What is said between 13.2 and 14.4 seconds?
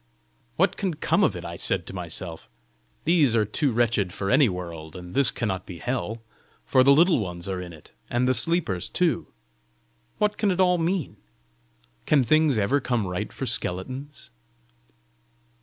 for skeletons?"